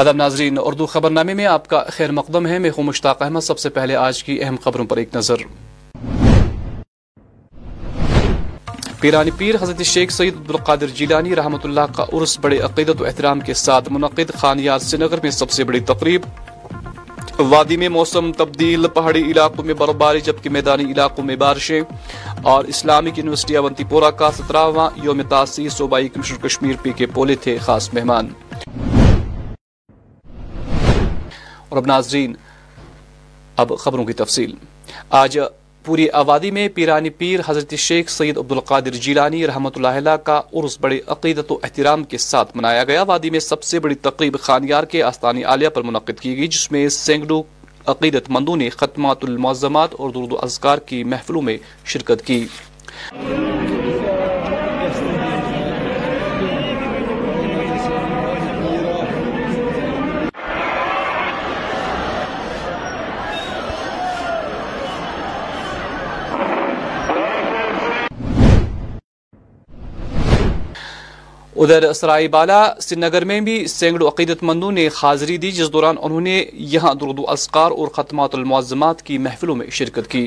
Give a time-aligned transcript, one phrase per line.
[0.00, 3.40] آداب ناظرین اردو خبر نامے میں آپ کا خیر مقدم ہے میں ہوں مشتاق احمد
[3.46, 5.42] سب سے پہلے آج کی اہم خبروں پر ایک نظر
[9.00, 12.04] پیرانی پیر حضرت شیخ سعید عبدالقادر جیلانی رحمت اللہ کا
[12.42, 16.22] بڑے عقیدت و احترام کے ساتھ منعقد خانیار سنگر میں سب سے بڑی تقریب
[17.52, 21.80] وادی میں موسم تبدیل پہاڑی علاقوں میں برباری جبکہ میدانی علاقوں میں بارشیں
[22.52, 26.08] اور اسلامک یونیورسٹی اونتی پورہ کا سترہواں یوم تاسی صوبائی
[26.42, 28.32] کشمیر پی کے پولے تھے خاص مہمان
[31.70, 32.32] اور اب اب ناظرین
[33.78, 34.52] خبروں کی تفصیل
[35.24, 35.38] آج
[35.84, 40.40] پوری آبادی میں پیرانی پیر حضرت شیخ سید عبد القادر جیلانی رحمۃ اللہ علیہ کا
[40.60, 44.36] عرس بڑے عقیدت و احترام کے ساتھ منایا گیا وادی میں سب سے بڑی تقریب
[44.46, 47.42] خانیار کے آستانی عالیہ پر منعقد کی گئی جس میں سینگڈو
[47.94, 51.56] عقیدت مندوں نے ختمات المعظمات اور درد و اذکار کی محفلوں میں
[51.94, 52.44] شرکت کی
[71.62, 75.96] ادھر سرائی بالا سری نگر میں بھی سینگڑوں عقیدت مندوں نے حاضری دی جس دوران
[76.02, 80.22] انہوں نے یہاں درد و اذکار اور ختمات المعظمات کی محفلوں میں شرکت کی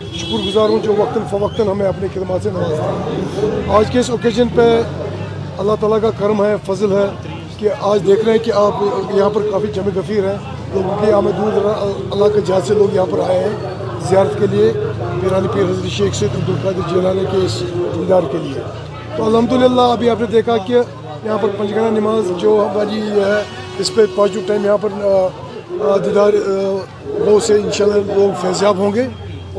[0.00, 4.48] شکر گزار ہوں جو وقتاً فوقتاً ہمیں اپنے خدمات سے ناض آج کے اس اوکیجن
[4.56, 4.68] پہ
[5.58, 7.06] اللہ تعالیٰ کا کرم ہے فضل ہے
[7.58, 8.82] کہ آج دیکھ رہے ہیں کہ آپ
[9.14, 10.36] یہاں پر کافی جمع غفیر ہیں
[10.74, 14.70] لوگوں دور در اللہ کے جہاں سے لوگ یہاں پر آئے ہیں زیارت کے لیے
[15.20, 17.62] پیرانی پیر حضرت شیخ کے اس
[17.98, 18.62] دیدار کے لیے
[19.16, 23.40] تو الحمد للہ ابھی آپ نے دیکھا کہ یہاں پر پنجگانہ نماز جو ہماری ہے
[23.80, 26.32] اس پہ پازیٹو ٹائم یہاں پر دیدار
[27.26, 29.06] وہ سے ان شاء اللہ لوگ فیضیاب ہوں گے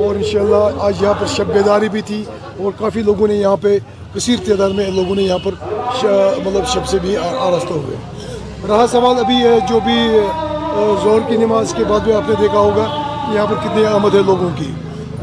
[0.06, 2.24] اور ان شاء اللہ آج یہاں پر شب بیداری بھی تھی
[2.64, 3.78] اور کافی لوگوں نے یہاں پہ
[4.16, 6.10] کثیر تعداد میں لوگوں نے یہاں پر
[6.46, 7.98] مطلب شب سے بھی آراستہ ہوئے
[8.70, 10.00] رہا سوال ابھی ہے جو بھی
[11.04, 12.86] زور کی نماز کے بعد بھی آپ نے دیکھا ہوگا
[13.30, 14.72] کہ یہاں پر کتنی آمد ہے لوگوں کی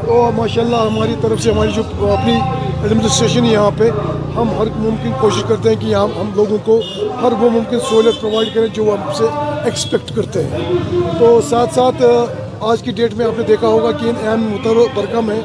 [0.06, 2.38] تو ماشاء اللہ ہماری طرف سے ہماری جو اپنی
[2.82, 3.88] ایڈمنسٹریشن یہاں پہ
[4.34, 6.78] ہم ہر ممکن کوشش کرتے ہیں کہ یہاں ہم لوگوں کو
[7.22, 9.24] ہر وہ ممکن سہولت پرووائڈ کریں جو ہم سے
[9.64, 10.58] ایکسپیکٹ کرتے ہیں
[11.18, 12.02] تو ساتھ ساتھ
[12.70, 15.38] آج کی ڈیٹ میں آپ نے دیکھا ہوگا کہ ان اہم متبرکہ میں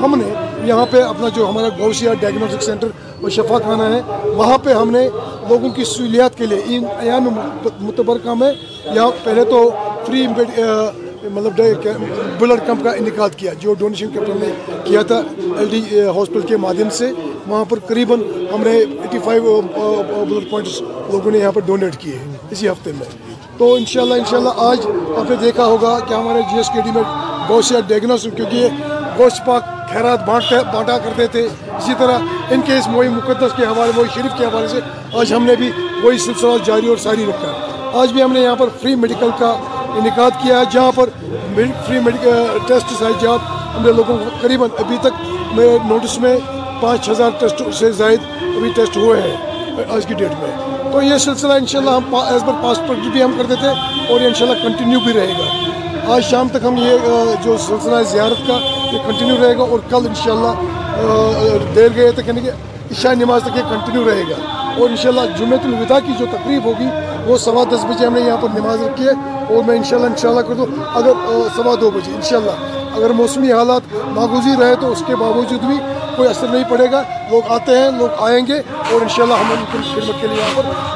[0.00, 0.30] ہم نے
[0.68, 4.00] یہاں پہ اپنا جو ہمارا گوشیا ڈائگنوسٹک سینٹر شفا خانہ ہے
[4.36, 5.08] وہاں پہ ہم نے
[5.48, 7.28] لوگوں کی سہولیات کے لیے ان اہم
[7.80, 8.52] متبرکہ میں
[8.94, 9.68] یہاں پہلے تو
[10.06, 10.26] فری
[11.32, 11.86] مطلب
[12.38, 14.50] بلڈ کیمپ کا انعقاد کیا جو ڈونیشن کیمپ نے
[14.84, 15.18] کیا تھا
[15.58, 15.80] ایل ڈی
[16.16, 17.10] ہاسپٹل کے مادھیم سے
[17.48, 18.20] وہاں پر قریباً
[18.52, 19.60] ہم نے ایٹی فائیو
[20.28, 20.80] بلڈ پوائنٹس
[21.12, 23.06] لوگوں نے یہاں پر ڈونیٹ کیے ہیں اسی ہفتے میں
[23.58, 24.86] تو ان شاء اللہ ان شاء اللہ آج
[25.18, 27.02] آپ نے دیکھا ہوگا کہ ہمارے جی ایس کے ڈی میں
[27.48, 28.86] گوشت ڈائگنوس کیونکہ
[29.18, 31.42] گوشت پاک خیرات بانٹتے بانٹا کرتے تھے
[31.76, 34.80] اسی طرح ان کے اس موئی مقدس کے حوالے موئی شریف کے حوالے سے
[35.20, 35.70] آج ہم نے بھی
[36.02, 37.52] وہی سلسلہ جاری اور ساری رکھا
[38.00, 39.54] آج بھی ہم نے یہاں پر فری میڈیکل کا
[39.98, 41.08] انعقاد کیا ہے جہاں پر
[41.86, 43.36] فری میڈیکل ٹیسٹ ہے جہاں
[43.76, 45.22] ہم نے لوگوں کو قریباً ابھی تک
[45.56, 46.36] میں نوٹس میں
[46.80, 48.20] پانچ ہزار ٹیسٹ سے زائد
[48.56, 50.56] ابھی ٹیسٹ ہوئے ہیں آج کی ڈیٹ میں
[50.92, 53.68] تو یہ سلسلہ ان شاء اللہ ہم ایز پر پاسپورٹ بھی ہم کرتے تھے
[54.12, 57.08] اور ان شاء اللہ کنٹینیو بھی رہے گا آج شام تک ہم یہ
[57.44, 58.58] جو سلسلہ ہے زیارت کا
[58.92, 62.50] یہ کنٹینیو رہے گا اور کل ان شاء اللہ دیر گئے تک یعنی کہ
[62.90, 66.64] عشاء نماز تک یہ کنٹینیو رہے گا اور انشاءاللہ شاء اللہ الوداع کی جو تقریب
[66.64, 66.84] ہوگی
[67.24, 70.40] وہ سوا دس بجے ہم نے یہاں پر نماز رکھی ہے اور میں انشاءاللہ انشاءاللہ
[70.48, 70.66] کر دوں
[71.00, 75.76] اگر سوا دو بجے انشاءاللہ اگر موسمی حالات ناگزیر رہے تو اس کے باوجود بھی
[76.16, 79.64] کوئی اثر نہیں پڑے گا لوگ آتے ہیں لوگ آئیں گے اور انشاءاللہ ہم ان
[79.72, 80.89] کی خدمت کے لیے یہاں پر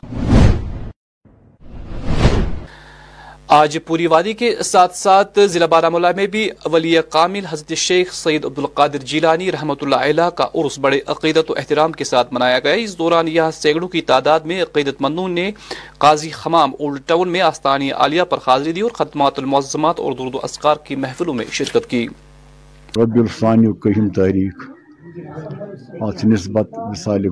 [3.55, 6.41] آج پوری وادی کے ساتھ ساتھ ضلع بارہ مولا میں بھی
[6.73, 11.55] ولی کامل حضرت شیخ عبد عبدالقادر جیلانی رحمۃ اللہ علیہ کا عرس بڑے عقیدت و
[11.59, 15.45] احترام کے ساتھ منایا گیا اس دوران یہاں سینکڑوں کی تعداد میں عقیدت مندون نے
[16.07, 20.35] قاضی حمام اولڈ ٹاؤن میں آستانی عالیہ پر حاضری دی اور ختمات المعظمات اور درد
[20.35, 22.07] و اسکار کی محفلوں میں شرکت کی
[22.99, 23.19] رب
[24.21, 24.69] تاریخ
[26.35, 27.29] نسبت مثال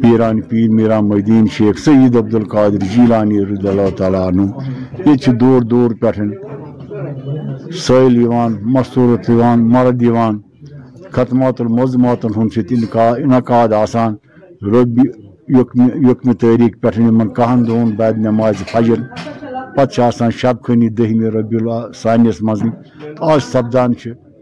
[0.00, 4.44] پیران پیر میرا مدین شیخ سید عبدالقادر جیلانی رضی اللہ تعالیٰ عنہ
[5.06, 6.10] یہ دور دور پہ
[7.86, 8.14] سل
[8.74, 9.26] مصورت
[9.72, 10.02] مرد
[11.14, 12.50] ختمات الموزماتن ہند
[12.94, 15.04] سا انعقاد آبی
[16.10, 19.00] یقم تعریق پھن کہن دونوں بعد نماز پھجل
[19.76, 21.20] پان شب خنی دہم
[22.02, 22.60] سانس مز
[23.30, 23.90] آج سپدان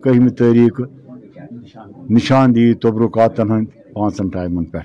[0.02, 0.74] کہم تاریخ
[2.14, 4.78] نشاندہی تبرکاتن ہند پانچن ٹائمن پہ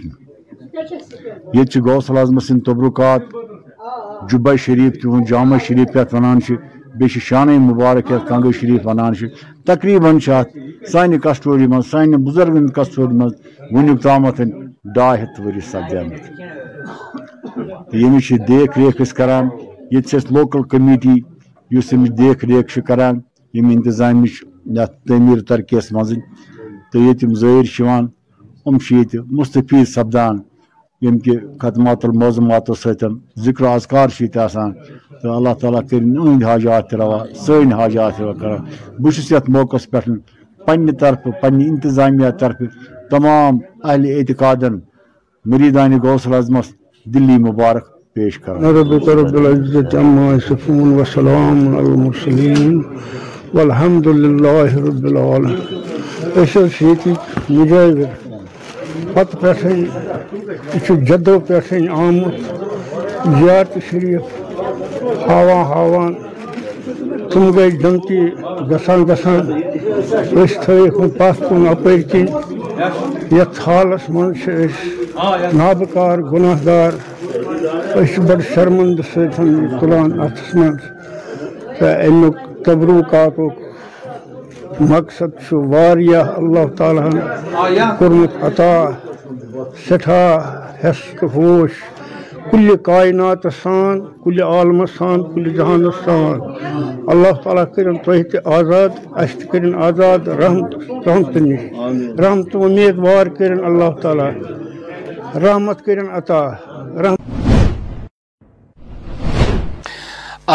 [1.58, 3.22] یہ گوسل اعظم سند تبرکات
[4.32, 6.40] جب شریف تو جامعہ شریف یعنی وان
[7.00, 8.94] بی شان مبارک یعنی کنگو شریف و
[9.70, 10.58] تقریباً ات
[10.92, 14.26] سانہ کسٹوری مان سان بزرگ کسٹوری مجھ ویک تام
[14.96, 15.94] ڈا ہری سدھ
[18.78, 21.16] ریخ كرانہ لوكل كمیٹی
[21.78, 26.16] اس دیك ریخ كرانظام یعنی تعمیر ترقی یس مزے
[26.92, 27.66] تو یہ زیر
[28.68, 30.40] امشیت مستفید سبدان
[31.06, 33.14] یم کی ختمات الموزمات سیتن
[33.46, 34.72] ذکر اذکار شیت آسان
[35.22, 38.62] تو اللہ تعالیٰ کرن اند حاجات روا سین حاجات تروا کرن
[39.04, 40.16] بشیس یت موقع پہن
[40.66, 42.62] پنی طرف پنی انتظامیہ طرف
[43.12, 44.80] تمام اہل اعتقادن
[45.52, 46.74] مریدان غوث عظمس
[47.14, 52.80] دلی مبارک پیش کر رب رب العزت اما سفون و سلام المرسلین
[53.54, 55.78] والحمد للہ رب العالم
[56.42, 57.14] اشرف شیتی
[57.50, 58.26] مجاہد
[59.18, 59.52] پ
[61.08, 61.54] جدو پہ
[61.92, 62.40] آمت
[63.40, 64.22] زیارت شریف
[65.28, 68.20] پیارت شريف تم گئی جمتی
[68.72, 69.52] گسان گھسان
[70.42, 72.26] اس پن کن
[73.38, 74.66] یت حالس مجھے
[75.58, 76.92] ناب كار گناہ دار
[77.66, 83.40] اچھے بڑ شرمند ستى تلان اتر ميں امیك تبرو كاک
[84.80, 85.32] مقصد
[85.74, 87.10] اللہ تعالیٰ
[88.00, 88.86] کورمت عطا
[89.86, 91.02] سٹاہ حس
[92.52, 93.44] کل کائنات
[94.24, 96.40] کل عالم سان کل جہان سان
[97.14, 100.76] اللہ تعالیٰ کرن تی آزاد اس کرن آزاد رحمت
[101.08, 104.30] رحمت نش رحمت کرن اللہ تعالیٰ
[105.46, 106.44] رحمت کرن عطا
[107.04, 107.36] رحمت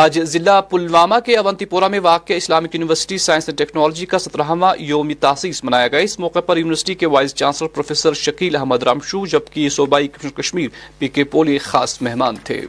[0.00, 4.73] آج ضلع پلوامہ کے اونتی پورہ میں واقع Islamic university science and technology کا سترہواں
[4.83, 9.25] یوم تاسیس منایا گیا اس موقع پر یونیورسٹی کے vice chancellor professor Shakeel Ahmad Ramshoo
[9.33, 10.69] جبکہ صوبائی کمشنر کشمیر
[10.99, 12.61] پی کے پولی خاص مہمان تھے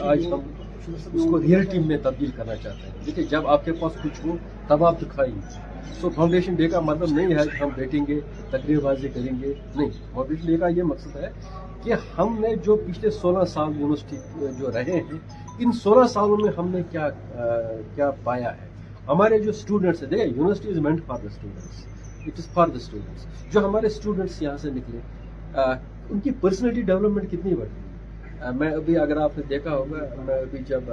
[0.00, 0.42] آج ہم
[0.92, 4.24] اس کو ریئل ٹیم میں تبدیل کرنا چاہتے ہیں دیکھیے جب آپ کے پاس کچھ
[4.26, 4.36] ہو
[4.68, 8.20] تب آپ دکھائیں گے سو فاؤنڈیشن ڈے کا مطلب نہیں ہے کہ ہم بیٹھیں گے
[8.50, 11.28] تقریر بازی کریں گے نہیں فاؤنڈیشن ڈے کا یہ مقصد ہے
[11.82, 14.16] کہ ہم نے جو پچھلے سولہ سال یونیورسٹی
[14.58, 15.18] جو رہے ہیں
[15.64, 17.08] ان سولہ سالوں میں ہم نے کیا
[17.94, 18.68] کیا پایا ہے
[19.08, 21.84] ہمارے جو اسٹوڈنٹس ہیں دیکھیں university is meant for the students
[22.26, 24.98] it is for the students جو ہمارے اسٹوڈنٹس یہاں سے نکلے
[26.12, 30.38] ان کی پرسنلٹی ڈیولپمنٹ کتنی بڑھ گئی میں ابھی اگر آپ نے دیکھا ہوگا میں
[30.40, 30.90] ابھی جب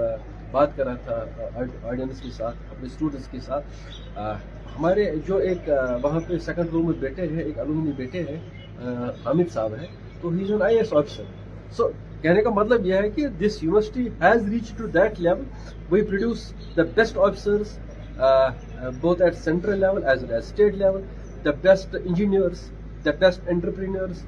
[0.52, 4.18] بات کر رہا تھا آڈینس کے ساتھ اپنے اسٹوڈنٹس کے ساتھ
[4.78, 5.70] ہمارے جو ایک
[6.04, 8.38] وہاں پہ سیکنڈ روم میں بیٹے ہیں ایک علومنی بیٹے ہیں
[9.26, 9.88] حامد صاحب ہیں
[10.22, 11.24] تو he is an I S officer
[11.78, 11.88] so
[12.22, 15.42] کہنے کا مطلب یہ ہے کہ this university has reach to that level
[15.92, 16.46] we produce
[16.78, 17.78] the best officers
[19.02, 21.02] both at central level as well as state level
[21.46, 22.70] the best engineers
[23.06, 24.26] the best entrepreneurs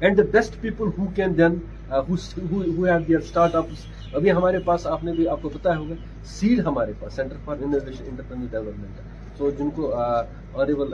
[0.00, 1.56] and the best people who can then
[1.92, 3.18] have their
[3.62, 3.86] startups
[4.16, 5.94] ابھی ہمارے پاس آپ نے بھی آپ کو بتایا ہوگا
[6.38, 10.90] cell ہمارے پاس centre for innovation entrepreneur development ہے تو جن کو آنریبل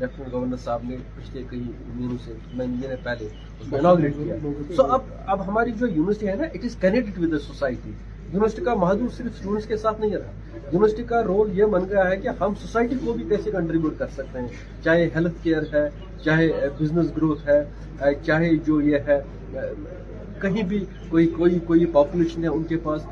[0.00, 1.60] لیفٹنٹ گورنر صاحب نے پچھلے کئی
[1.94, 5.02] مہینوں سے مین نے پہلے سو اب
[5.34, 9.66] اب ہماری جو یونیورسٹی ہے نا it is the society university کا محدود صرف اسٹوڈنٹس
[9.68, 13.12] کے ساتھ نہیں رہا یونیورسٹی کا رول یہ بن گیا ہے کہ ہم سوسائٹی کو
[13.12, 14.48] بھی کیسے کنٹریبیوٹ کر سکتے ہیں
[14.84, 15.88] چاہے ہیلتھ کیئر ہے
[16.24, 16.48] چاہے
[16.80, 19.20] بزنس گروتھ ہے چاہے جو یہ ہے
[20.42, 23.06] کہیں بھی کوئی کوئی کوئی پاپولیشن ہے ان کے پاس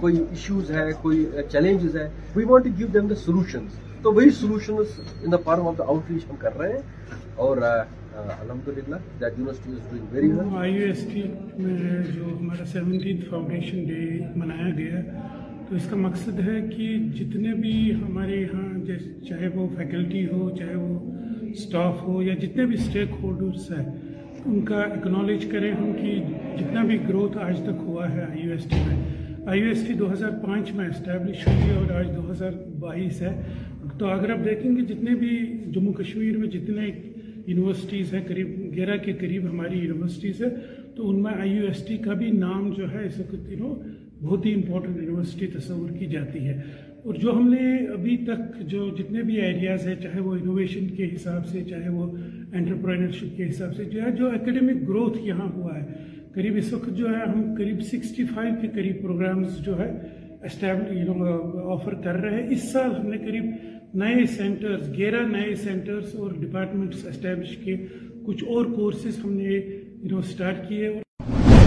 [0.00, 4.74] کوئی ایشوز ہے کوئی چیلنجز ہے we want give them the solutions تو وہی solution
[5.24, 9.70] in the form of the outreach ہم کر رہے ہیں اور الحمد للہ that university
[9.72, 11.22] is doing very well I U S T
[11.62, 15.00] میں جو ہمارا سیونٹینتھ فاؤنڈیشن ڈے منایا گیا
[15.68, 17.72] تو اس کا مقصد ہے کہ جتنے بھی
[18.06, 23.70] ہمارے یہاں چاہے وہ فیکلٹی ہو چاہے وہ سٹاف ہو یا جتنے بھی سٹیک ہولڈرس
[23.72, 23.84] ہیں
[24.44, 26.14] ان کا اکنالج کریں ہم کہ
[26.62, 29.04] جتنا بھی گروتھ آج تک ہوا ہے آئی یو ایس ٹی میں
[29.50, 33.20] آئی یو ایس ٹی دو ہزار پانچ میں اسٹیبلش ہوئی اور آج دو ہزار بائیس
[33.22, 33.34] ہے
[33.98, 35.30] تو اگر آپ دیکھیں گے جتنے بھی
[35.74, 40.48] جموں کشمیر میں جتنے یونیورسٹیز ہیں قریب گیرہ کے قریب ہماری یونیورسٹیز ہے
[40.96, 43.74] تو ان میں آئی یو ایس ٹی کا بھی نام جو ہے اس وقت تینوں
[44.22, 46.60] بہت ہی امپورٹنٹ یونیورسٹی تصور کی جاتی ہے
[47.04, 51.08] اور جو ہم نے ابھی تک جو جتنے بھی ایریاز ہیں چاہے وہ انوویشن کے
[51.14, 55.74] حساب سے چاہے وہ انٹرپرینرشپ کے حساب سے جو ہے جو اکیڈیمک گروتھ یہاں ہوا
[55.78, 55.84] ہے
[56.34, 59.90] قریب اس وقت جو ہے ہم قریب سکسٹی فائیو کے قریب پروگرامز جو ہے
[60.44, 61.28] اسٹیبل
[61.72, 63.44] آفر کر رہے ہیں اس سال ہم نے قریب
[64.00, 67.74] نئے سینٹرز گیرہ نئے سینٹرز اور ڈپارٹمنٹس اسٹیبلش کے
[68.26, 71.62] کچھ اور کورسز ہم نے سٹارٹ کیے اور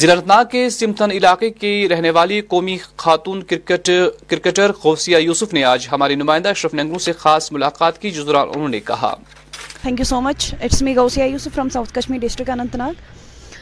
[0.00, 3.90] ضلع ناگ کے سمتھن علاقے کی رہنے والی قومی خاتون کرکٹ
[4.30, 8.48] کرکٹر خوفیہ یوسف نے آج ہماری نمائندہ اشرف ننگرو سے خاص ملاقات کی جس دوران
[8.54, 9.14] انہوں نے کہا
[9.80, 12.50] thank you so much it's me Gousia Yousuf from south Kashmir district
[12.84, 13.00] Anantnag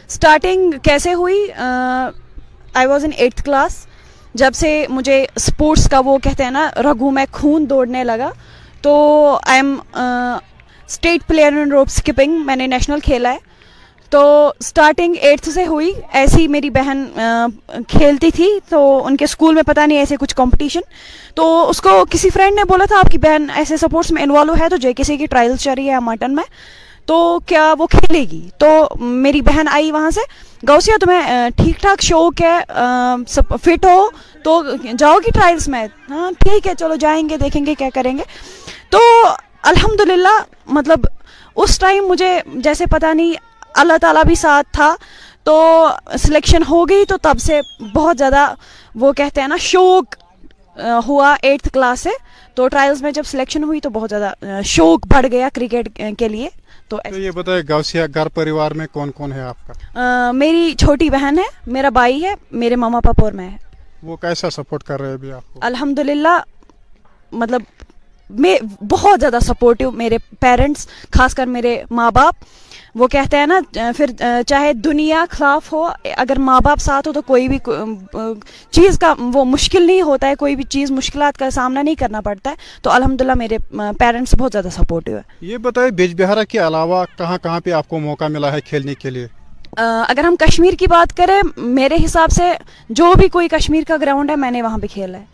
[0.09, 3.87] starting کیسے ہوئی I was in eighth class
[4.39, 8.31] جب سے مجھے اسپورٹس کا وہ کہتے ہیں نا رگو میں خون دوڑنے لگا
[8.83, 8.95] تو
[9.47, 13.49] I am state player in rope skipping میں نے نیشنل کھیلا ہے
[14.11, 14.21] تو
[14.61, 17.05] اسٹارٹنگ ایٹتھ سے ہوئی ایسی میری بہن
[17.89, 20.81] کھیلتی تھی تو ان کے اسکول میں پتہ نہیں ایسے کچھ کمپٹیشن
[21.37, 24.55] تو اس کو کسی فرینڈ نے بولا تھا آپ کی بہن ایسے سپورٹس میں انوالو
[24.61, 26.45] ہے تو جے کسی کی ٹرائلس چل رہی ہے مٹن میں
[27.11, 28.67] تو کیا وہ کھیلے گی تو
[29.01, 30.21] میری بہن آئی وہاں سے
[30.69, 32.59] گوسیا تمہیں ٹھیک ٹھاک شوق ہے
[33.29, 34.05] سب فٹ ہو
[34.45, 34.61] تو
[34.99, 38.23] جاؤ گی ٹرائلس میں ہاں ٹھیک ہے چلو جائیں گے دیکھیں گے کیا کریں گے
[38.91, 38.99] تو
[39.71, 40.01] الحمد
[40.77, 41.07] مطلب
[41.63, 42.31] اس ٹائم مجھے
[42.67, 43.35] جیسے پتہ نہیں
[43.83, 44.95] اللہ تعالیٰ بھی ساتھ تھا
[45.45, 45.59] تو
[46.27, 47.61] سلیکشن ہو گئی تو تب سے
[47.95, 48.47] بہت زیادہ
[49.05, 50.15] وہ کہتے ہیں نا شوق
[51.09, 52.11] ہوا ایٹتھ کلاس سے
[52.55, 56.49] تو ٹرائلز میں جب سلیکشن ہوئی تو بہت زیادہ شوق بڑھ گیا کرکٹ کے لیے
[56.91, 61.43] تو یہ گھر پریوار میں کون کون ہے آپ کا میری چھوٹی بہن ہے
[61.75, 62.33] میرا بھائی ہے
[62.63, 63.57] میرے ماما پاپا اور میں ہے
[64.09, 66.39] وہ کیسا سپورٹ کر رہے ہیں الحمد للہ
[67.43, 67.63] مطلب
[68.45, 68.57] میں
[68.93, 72.45] بہت زیادہ سپورٹ میرے پیرنٹس خاص کر میرے ماں باپ
[72.99, 73.59] وہ کہتے ہیں نا
[73.97, 74.11] پھر
[74.47, 75.85] چاہے دنیا خلاف ہو
[76.17, 77.59] اگر ماں باپ ساتھ ہو تو کوئی بھی
[78.73, 82.21] چیز کا وہ مشکل نہیں ہوتا ہے کوئی بھی چیز مشکلات کا سامنا نہیں کرنا
[82.21, 83.59] پڑتا ہے تو الحمدللہ میرے
[83.99, 87.89] پیرنٹس بہت زیادہ سپورٹیو ہے یہ بتائیں بیج بہارہ کے علاوہ کہاں کہاں پہ آپ
[87.89, 89.27] کو موقع ملا ہے کھیلنے کے لیے
[90.09, 92.53] اگر ہم کشمیر کی بات کریں میرے حساب سے
[93.01, 95.25] جو بھی کوئی کشمیر کا گراؤنڈ ہے میں نے وہاں پہ کھیلا ہے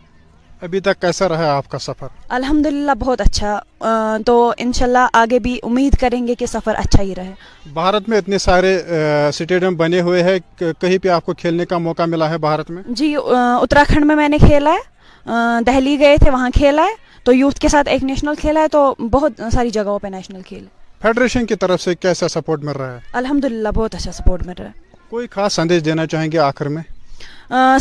[0.64, 5.96] ابھی تک کیسا رہا آپ کا سفر الحمدللہ بہت اچھا تو انشاءاللہ آگے بھی امید
[6.00, 7.32] کریں گے کہ سفر اچھا ہی رہے
[7.72, 12.30] بھارت میں اتنے سارے بنے ہوئے ہیں کہیں پہ آپ کو کھیلنے کا موقع ملا
[12.30, 16.84] ہے بھارت میں جی اتراکھنڈ میں میں نے کھیلا ہے دہلی گئے تھے وہاں کھیلا
[16.90, 16.94] ہے
[17.24, 20.64] تو یوتھ کے ساتھ ایک نیشنل کھیلا ہے تو بہت ساری جگہوں پہ نیشنل کھیل
[21.02, 24.66] فیڈریشن کی طرف سے کیسا سپورٹ مل رہا ہے الحمدللہ بہت اچھا سپورٹ مل رہا
[24.66, 26.82] ہے کوئی خاص سندیش دینا چاہیں گے آخر میں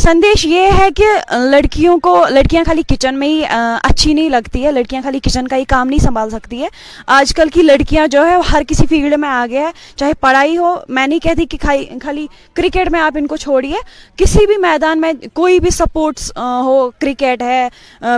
[0.00, 1.04] سندیش یہ ہے کہ
[1.50, 5.56] لڑکیوں کو لڑکیاں خالی کچن میں ہی اچھی نہیں لگتی ہے لڑکیاں خالی کچن کا
[5.56, 6.68] ہی کام نہیں سنبھال سکتی ہے
[7.14, 10.56] آج کل کی لڑکیاں جو ہے ہر کسی فیلڈ میں آ گیا ہے چاہے پڑھائی
[10.58, 11.58] ہو میں نہیں کہتی کہ
[12.02, 12.26] خالی
[12.56, 13.78] کرکٹ میں آپ ان کو چھوڑیے
[14.22, 16.30] کسی بھی میدان میں کوئی بھی سپورٹس
[16.64, 17.68] ہو کرکٹ ہے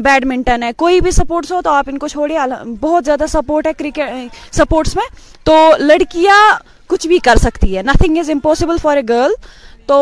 [0.04, 2.38] بیڈمنٹن ہے کوئی بھی سپورٹس ہو تو آپ ان کو چھوڑیے
[2.80, 5.04] بہت زیادہ سپورٹ ہے کرکٹ سپورٹس میں
[5.46, 6.38] تو لڑکیاں
[6.86, 9.32] کچھ بھی کر سکتی ہے nothing is impossible for a girl
[9.86, 9.98] تو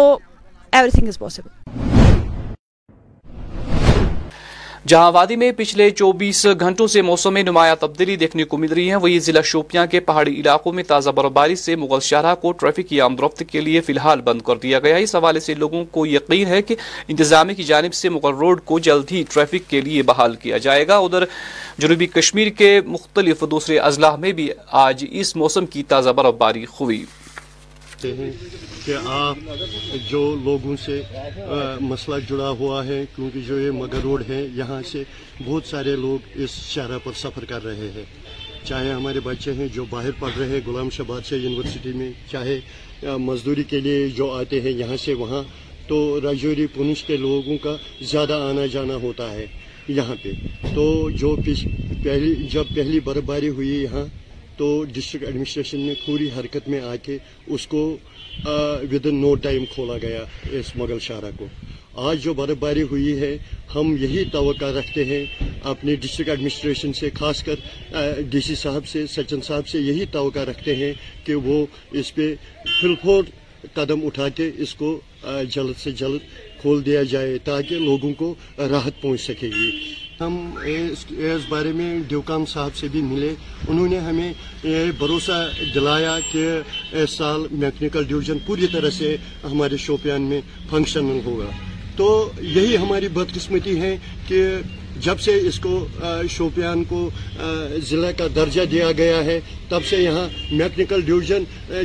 [4.88, 8.88] جہاں وادی میں پچھلے چوبیس گھنٹوں سے موسم میں نمایاں تبدیلی دیکھنے کو مل رہی
[8.90, 12.88] ہے وہی ضلع شوپیاں کے پہاڑی علاقوں میں تازہ برفباری سے مغل شاہراہ کو ٹریفک
[12.88, 16.06] کی آمد کے لیے فی الحال بند کر دیا گیا اس حوالے سے لوگوں کو
[16.06, 16.76] یقین ہے کہ
[17.08, 20.86] انتظامیہ کی جانب سے مغل روڈ کو جلد ہی ٹریفک کے لیے بحال کیا جائے
[20.88, 21.24] گا ادھر
[21.78, 24.50] جنوبی کشمیر کے مختلف دوسرے اضلاع میں بھی
[24.86, 27.04] آج اس موسم کی تازہ برفباری ہوئی
[28.18, 28.30] ہیں
[28.84, 29.36] کہ آپ
[30.10, 31.00] جو لوگوں سے
[31.80, 35.02] مسئلہ جڑا ہوا ہے کیونکہ جو یہ مگر روڈ ہے یہاں سے
[35.44, 38.04] بہت سارے لوگ اس شہرہ پر سفر کر رہے ہیں
[38.64, 40.88] چاہے ہمارے بچے ہیں جو باہر پڑھ رہے ہیں غلام
[41.28, 42.58] سے یونیورسٹی میں چاہے
[43.28, 45.42] مزدوری کے لیے جو آتے ہیں یہاں سے وہاں
[45.88, 47.76] تو راجوری پونچھ کے لوگوں کا
[48.10, 49.46] زیادہ آنا جانا ہوتا ہے
[49.98, 50.30] یہاں پہ
[50.74, 50.90] تو
[51.22, 51.34] جو
[52.74, 54.04] پہلی برف باری ہوئی یہاں
[54.58, 57.16] تو ڈسٹرکٹ ایڈمنسٹریشن نے پوری حرکت میں آ کے
[57.54, 57.80] اس کو
[58.92, 60.24] ود ان نو ٹائم کھولا گیا
[60.58, 61.46] اس مغل شاہراہ کو
[62.08, 63.36] آج جو برف باری ہوئی ہے
[63.74, 65.24] ہم یہی توقع رکھتے ہیں
[65.72, 70.44] اپنے ڈسٹرکٹ ایڈمنسٹریشن سے خاص کر ڈی سی صاحب سے سچن صاحب سے یہی توقع
[70.50, 70.92] رکھتے ہیں
[71.26, 71.64] کہ وہ
[72.00, 72.34] اس پہ
[72.80, 73.22] فلفور
[73.74, 74.98] قدم اٹھا کے اس کو
[75.54, 78.34] جلد سے جلد کھول دیا جائے تاکہ لوگوں کو
[78.72, 79.70] راحت پہنچ سکے گی
[80.20, 83.32] ہم اس بارے میں دیوکام صاحب سے بھی ملے
[83.68, 84.32] انہوں نے ہمیں
[84.64, 85.42] یہ بھروسہ
[85.74, 86.46] دلایا کہ
[87.02, 91.50] اس سال میکنیکل ڈویژن پوری طرح سے ہمارے شوپیان میں فنکشنل ہوگا
[91.96, 92.08] تو
[92.40, 93.96] یہی ہماری بدقسمتی ہے
[94.28, 94.44] کہ
[95.04, 95.86] جب سے اس کو
[96.30, 97.08] شوپیان کو
[97.88, 101.44] ضلع کا درجہ دیا گیا ہے تب سے یہاں میکنیکل ڈویژن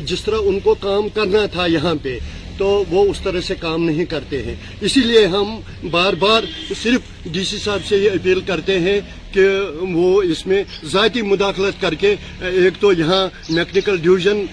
[0.10, 2.18] جس طرح ان کو کام کرنا تھا یہاں پہ
[2.62, 4.54] تو وہ اس طرح سے کام نہیں کرتے ہیں
[4.88, 5.56] اسی لیے ہم
[5.92, 6.44] بار بار
[6.82, 9.00] صرف ڈی سی صاحب سے یہ اپیل کرتے ہیں
[9.34, 9.48] کہ
[9.94, 12.14] وہ اس میں ذاتی مداخلت کر کے
[12.50, 14.46] ایک تو یہاں میکنیکل ڈویژن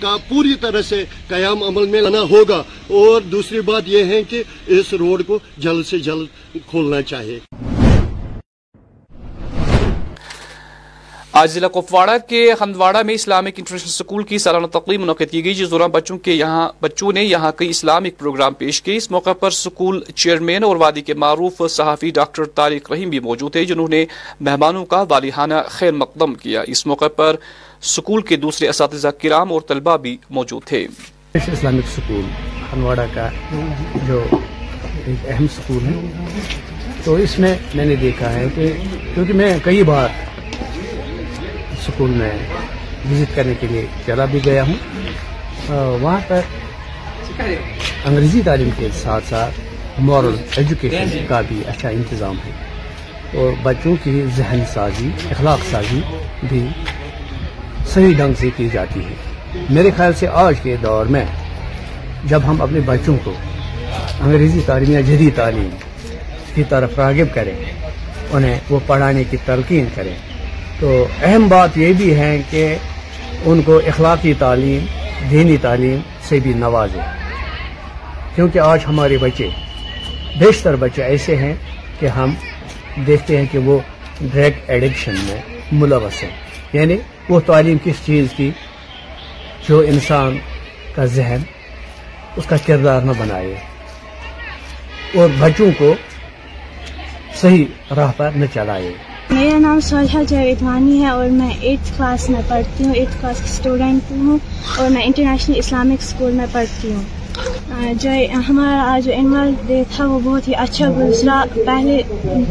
[0.00, 2.62] کا پوری طرح سے قیام عمل میں لانا ہوگا
[3.00, 4.42] اور دوسری بات یہ ہے کہ
[4.78, 7.38] اس روڈ کو جلد سے جلد کھولنا چاہیے
[11.36, 15.54] آج ضلع کپواڑہ کے ہندواڑہ میں اسلامک انٹرنیشنل اسکول کی سالانہ تقریب منعقد کی گئی
[15.54, 19.32] جس دوران بچوں کے یہاں بچوں نے یہاں کئی اسلامک پروگرام پیش کیے اس موقع
[19.40, 23.88] پر اسکول چیئرمین اور وادی کے معروف صحافی ڈاکٹر طارق رحیم بھی موجود تھے جنہوں
[23.94, 24.04] نے
[24.48, 25.30] مہمانوں کا والی
[25.70, 27.36] خیر مقدم کیا اس موقع پر
[27.82, 30.86] اسکول کے دوسرے اساتذہ کرام اور طلبہ بھی موجود تھے
[31.44, 33.28] سکول سکول کا
[34.08, 34.22] جو
[35.26, 35.46] اہم
[35.84, 36.46] ہے
[37.04, 38.72] تو اس میں میں نے دیکھا ہے کہ
[39.14, 40.08] کیونکہ میں کئی بار
[41.84, 42.30] سکون میں
[43.10, 46.40] وزٹ کرنے کے لیے چلا بھی گیا ہوں وہاں پر
[47.38, 54.22] انگریزی تعلیم کے ساتھ ساتھ مورل ایجوکیشن کا بھی اچھا انتظام ہے اور بچوں کی
[54.36, 56.00] ذہن سازی اخلاق سازی
[56.48, 56.66] بھی
[57.94, 61.24] صحیح ڈھنگ سے کی جاتی ہے میرے خیال سے آج کے دور میں
[62.32, 63.32] جب ہم اپنے بچوں کو
[64.20, 65.68] انگریزی تعلیم یا جدید تعلیم
[66.54, 70.14] کی طرف راغب کریں انہیں وہ پڑھانے کی تلقین کریں
[70.80, 70.88] تو
[71.22, 72.62] اہم بات یہ بھی ہے کہ
[73.50, 74.84] ان کو اخلاقی تعلیم
[75.30, 77.00] دینی تعلیم سے بھی نوازے
[78.34, 79.48] کیونکہ آج ہمارے بچے
[80.38, 81.54] بیشتر بچے ایسے ہیں
[82.00, 82.34] کہ ہم
[83.06, 83.78] دیکھتے ہیں کہ وہ
[84.32, 85.40] ڈرگ ایڈکشن میں
[85.80, 86.30] ملوث ہیں
[86.72, 86.96] یعنی
[87.28, 88.50] وہ تعلیم کس چیز کی
[89.68, 90.38] جو انسان
[90.94, 91.42] کا ذہن
[92.36, 93.54] اس کا کردار نہ بنائے
[95.20, 95.94] اور بچوں کو
[97.40, 98.92] صحیح راہ پر نہ چلائے
[99.30, 103.50] میرا نام سہجھا جاویدوانی ہے اور میں ایٹتھ کلاس میں پڑھتی ہوں ایٹتھ کلاس کی
[103.50, 104.38] اسٹوڈنٹ ہوں
[104.80, 108.10] اور میں انٹرنیشنل اسلامک اسکول میں پڑھتی ہوں جو
[108.48, 112.00] ہمارا آج جو انور ڈے تھا وہ بہت ہی اچھا گزرا پہلے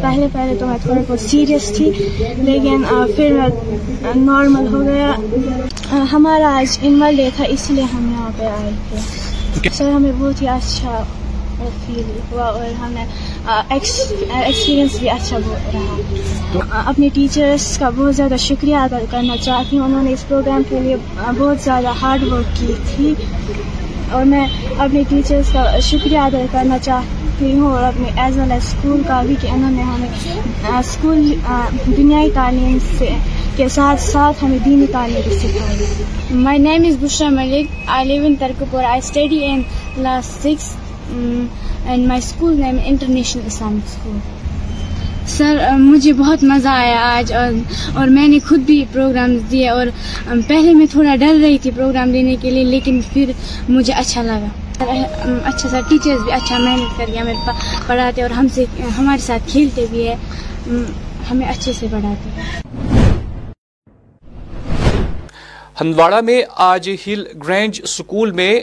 [0.02, 1.92] پہلے پہلے تو میں تھوڑا بہت سیریس تھی
[2.52, 2.84] لیکن
[3.16, 3.40] پھر
[4.16, 9.70] نارمل ہو گیا ہمارا آج انور ڈے تھا اس لیے ہم یہاں پہ آئے تھے
[9.74, 11.04] سر ہمیں بہت ہی اچھا
[11.86, 13.04] فیل ہوا اور ہمیں
[13.70, 15.38] ایکسپیرینس بھی اچھا
[15.74, 20.62] رہا اپنے ٹیچرس کا بہت زیادہ شکریہ ادا کرنا چاہتی ہوں انہوں نے اس پروگرام
[20.70, 20.96] کے لیے
[21.28, 23.14] بہت زیادہ ہارڈ ورک کی تھی
[24.16, 24.46] اور میں
[24.78, 29.22] اپنے ٹیچرس کا شکریہ ادا کرنا چاہتی ہوں اور اپنے ایز ویل ایز اسکول کا
[29.28, 31.32] بھی کہ انہوں نے ہمیں اسکول
[31.98, 33.10] دنیائی تعلیم سے
[33.58, 38.36] کے ساتھ ساتھ ہمیں دینی تعلیم بھی سکھائی name is Bushra Malik I live in
[38.40, 39.62] Tarakpur I study in
[39.96, 40.74] class six
[41.90, 44.16] and my school name international Islamic school
[45.30, 47.54] sir مجھے بہت مزہ آیا آج اور
[48.00, 51.72] اور میں نے خود بھی پروگرام دیا اور um, پہلے میں تھوڑا ڈر رہی تھی
[51.76, 53.32] پروگرام دینے کے لیے لیکن پھر
[53.70, 54.48] مجھے اچھا لگا
[54.86, 57.34] um, اچھا سر ٹیچرز بھی اچھا محنت کر کے ہمیں
[57.88, 58.66] پڑھاتے اور ہم سے
[58.98, 60.16] ہمارے ساتھ کھیلتے بھی ہے
[60.70, 60.84] um,
[61.32, 62.64] ہمیں اچھے سے پڑھاتے
[65.82, 68.54] ہندواڑہ میں آج ہل گرینج سکول میں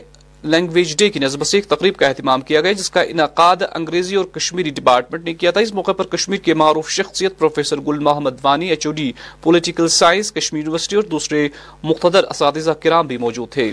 [0.50, 4.14] لینگویج ڈے کی نصب سے ایک تقریب کا اہتمام کیا گیا جس کا انعقاد انگریزی
[4.16, 7.98] اور کشمیری ڈپارٹمنٹ نے کیا تھا اس موقع پر کشمیر کے معروف شخصیت professor Gul
[8.08, 9.10] Mohammad Wani H O D
[9.42, 11.46] political science Kashmir university اور دوسرے
[11.82, 13.72] مقتدر اساتذہ کرام بھی موجود تھے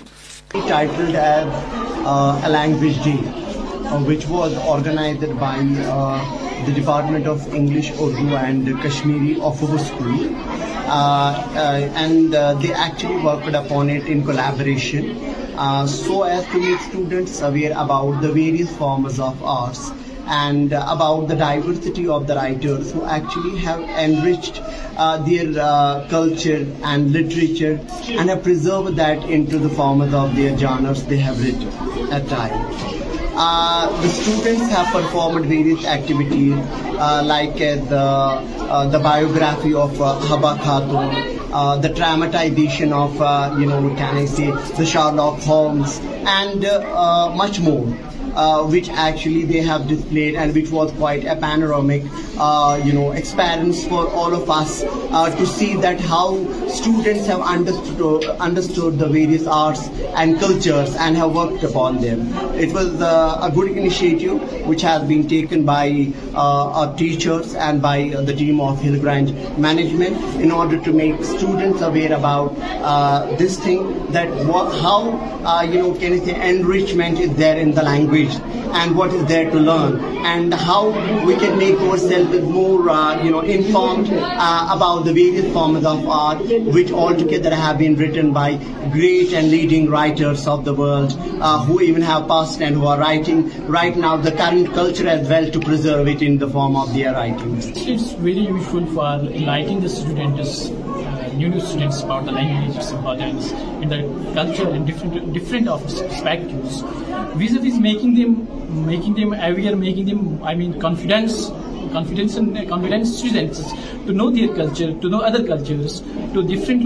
[2.05, 5.55] uh, uh, which was organized by
[5.91, 5.93] uh,
[6.65, 10.19] the Department of English, Urdu and Kashmiri of our school.
[10.55, 15.09] Uh, uh, and uh, they actually worked upon it in collaboration
[15.91, 19.79] so as students aware about various forms of arts
[20.41, 22.93] and about the diversity of the writers
[25.27, 25.59] rare
[26.09, 27.73] culture and literature
[28.17, 29.45] and pro that in
[29.75, 31.03] forms of dance
[34.93, 36.63] performed varieties
[39.03, 46.63] لائکرافی of Habba Khatoon Uh, the dramatization of, can I say, the Sherlock Holmes and
[46.63, 47.99] uh, uh, much more.
[48.39, 52.07] Uh, which actually they have displayed and which was quite a panoramic
[52.39, 56.39] uh, experience for all of us uh, to see that how
[56.71, 62.31] students have understood the various arts and cultures and have worked upon them.
[62.55, 68.31] It was a good initiative which has been taken by our teachers and by the
[68.31, 72.55] team of Hillgrant management in order to make students aware about
[73.35, 73.83] this thing,
[74.15, 75.11] that how
[75.99, 78.17] can I say enrichment is there in the language
[78.79, 80.89] and what is there to learn and how
[81.25, 84.03] we can make yourself more form
[84.71, 85.07] about
[85.53, 88.57] forms of art all together beaten by
[88.95, 90.65] great and leading writer of
[94.25, 98.07] the current culture as well to pro it form of the writers
[101.39, 103.23] new students
[107.35, 108.33] ways as making them
[108.85, 111.49] making them aware making them I mean confidence
[111.93, 111.99] to
[114.13, 115.05] know their culture and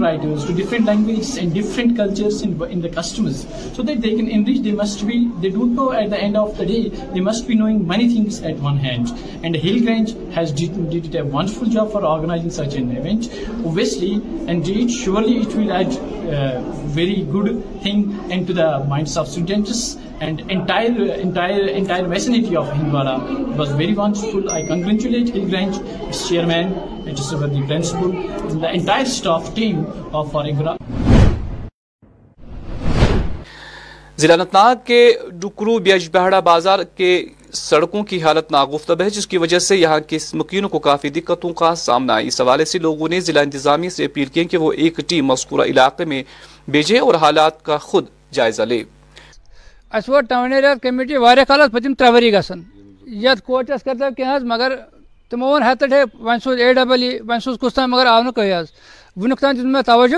[0.88, 3.38] languages انسٹمز
[5.04, 6.78] reach بیو at داڈ of day
[7.20, 9.08] must be knowing many things at one hand
[9.64, 10.52] ہلج
[10.90, 14.12] that a wonderful job for organizing such اینچلی
[16.94, 17.48] very good
[17.82, 19.38] thing and to the minds office
[20.26, 23.14] and entire entire entire vicinity of Hindwara
[23.60, 24.48] was very wonderful.
[24.58, 25.80] I congratulate Hill Grange,
[26.12, 26.72] its chairman,
[27.12, 28.16] it is the principal,
[28.48, 29.86] and the entire staff team
[30.22, 30.80] of Oregon.
[34.20, 34.98] ضلع ناگ کے
[35.42, 37.06] ڈکرو بیج بہڑا بازار کے
[37.54, 41.52] سڑکوں کی حالت ناگفتب ہے جس کی وجہ سے یہاں کے مکینوں کو کافی دقتوں
[41.60, 44.72] کا سامنا ہے اس حوالے سے لوگوں نے ضلع انتظامیہ سے اپیل کی کہ وہ
[44.84, 46.22] ایک ٹیم مذکورہ علاقے میں
[46.76, 48.06] بھیجے اور حالات کا خود
[48.38, 48.82] جائزہ لے
[49.92, 52.60] اس وقت ٹاؤن ایریا کمیٹی وار کال پتم ترے وری گھن
[53.24, 54.74] یت کوچس کرتا دیا کی مگر
[55.30, 56.02] تمو ون ہت ہے
[56.44, 58.72] سوز اے ڈبل ای ون سوز کس تم مگر آو نیز
[59.22, 60.16] ونیک تم دن میں توجہ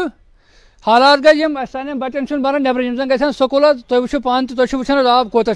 [0.86, 4.76] حالات گئی سان بچن چھ بران نبر زن گھن سکول تھی وچو پان تو تھی
[4.78, 5.52] وچان آب کوتا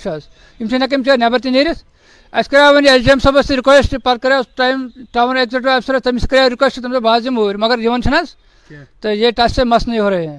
[0.61, 1.83] ہکم چیز نبر تھی نیرت
[2.39, 6.27] اس کریو وی ایس ڈی ایم صبس رکویسٹ پہ کرو ٹائم ٹاؤن ایگزیکٹو افسر تمہیں
[6.31, 10.27] کریو رکویسٹ تم بہت دم اوور مگر یہ چھ تو یہ ٹس مسن ہو رہے
[10.27, 10.39] ہیں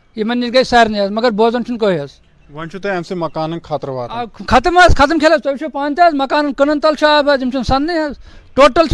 [0.19, 1.63] یمن گئی سارن بوزان
[4.49, 6.95] ختم ختم کھیل تیشو پانی مکان کنن تل
[8.53, 8.87] ٹوٹل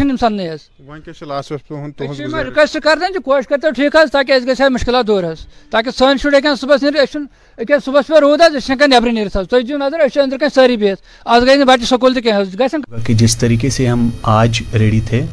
[3.26, 5.24] کوشش کرتے ٹھیک تاکہ اس گیم مشکلات دور
[5.72, 7.18] تاکہ سن شروع ہے صبح نیچے
[7.64, 11.02] اچھے صُبح روز نیبر نیتو نظر ابھی ادرک سری بھت
[11.36, 15.26] آج گی نا بچہ سکول کہیں کہ جس طریقے سے ہم آج ریڈی تھے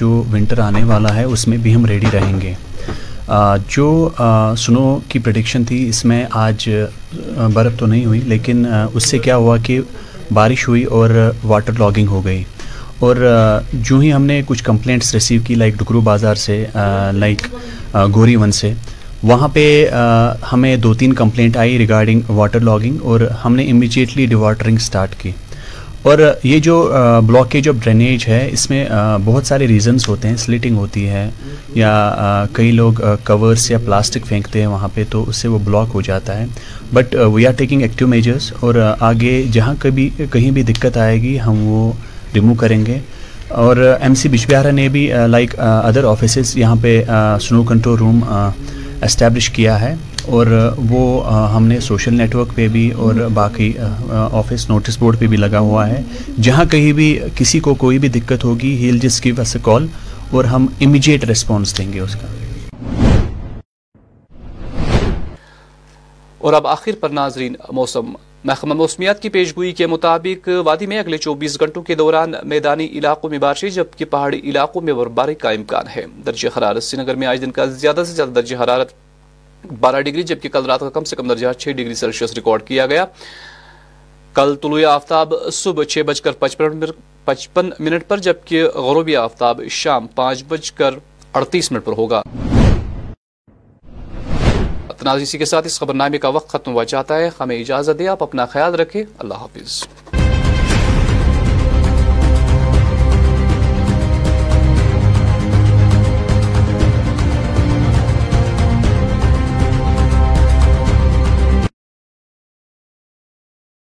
[0.00, 2.54] جو ونٹر آنے والا ہے اس میں بھی ہم ریڈی رہیں گے
[3.76, 3.86] جو
[4.58, 6.68] سنو کی پریڈکشن تھی اس میں آج
[7.52, 8.64] برف تو نہیں ہوئی لیکن
[8.94, 9.80] اس سے کیا ہوا کہ
[10.34, 11.10] بارش ہوئی اور
[11.44, 12.42] واٹر لاگنگ ہو گئی
[13.06, 13.16] اور
[13.72, 16.64] جو ہی ہم نے کچھ کمپلینٹس ریسیو کی لائک ڈکرو بازار سے
[17.14, 17.46] لائک
[18.14, 18.72] گوری ون سے
[19.22, 19.64] وہاں پہ
[20.52, 25.30] ہمیں دو تین کمپلینٹ آئی ریگارڈنگ واٹر لاگنگ اور ہم نے امیجیٹلی ڈیواٹرنگ اسٹارٹ کی
[26.08, 26.76] اور یہ جو
[27.26, 28.84] بلاکیج آف ڈرینیج ہے اس میں
[29.24, 31.28] بہت سارے ریزنز ہوتے ہیں سلیٹنگ ہوتی ہے
[31.74, 35.88] یا کئی لوگ کورس یا پلاسٹک پھینکتے ہیں وہاں پہ تو اس سے وہ بلاک
[35.94, 36.46] ہو جاتا ہے
[36.92, 41.38] but we are taking active measures اور آگے جہاں کبھی کہیں بھی دقت آئے گی
[41.46, 41.90] ہم وہ
[42.34, 42.98] ریمو کریں گے
[43.64, 47.00] اور ایم سی بجبہارا نے بھی لائک ادر آفیسز یہاں پہ
[47.48, 48.22] سنو کنٹرول روم
[49.02, 49.94] اسٹیبلش کیا ہے
[50.36, 50.46] اور
[50.90, 51.02] وہ
[51.54, 53.72] ہم نے سوشل نیٹورک پہ بھی اور باقی
[54.40, 56.00] آفس نوٹس بورڈ پہ بھی لگا ہوا ہے
[56.48, 57.06] جہاں کہیں بھی
[57.38, 59.32] کسی کو کوئی بھی دقت ہوگی ہیل جس کی
[59.64, 59.86] کال
[60.34, 61.24] اور ہم امیجیٹ
[61.78, 62.28] دیں گے اس کا
[66.48, 68.12] اور اب آخر پر ناظرین موسم
[68.48, 73.30] محکمہ موسمیات کی پیشگوئی کے مطابق وادی میں اگلے چوبیس گھنٹوں کے دوران میدانی علاقوں
[73.30, 77.26] میں بارشیں جبکہ پہاڑی علاقوں میں برباری کا امکان ہے درجہ حرارت سری نگر میں
[77.34, 78.92] آج دن کا زیادہ سے زیادہ درجہ حرارت
[79.80, 82.86] بارہ ڈگری جبکہ کل رات کا کم سے کم درجہ چھ ڈگری سیلسیس ریکارڈ کیا
[82.92, 83.04] گیا
[84.34, 86.32] کل طلوع آفتاب صبح چھ بج کر
[87.24, 90.94] پچپن منٹ پر جبکہ غروبی آفتاب شام پانچ بج کر
[91.32, 92.22] اڑتیس منٹ پر ہوگا
[95.22, 98.08] اسی کے ساتھ اس خبر نامے کا وقت ختم ہوا چاہتا ہے ہمیں اجازت دے
[98.14, 99.99] آپ اپنا خیال رکھیں اللہ حافظ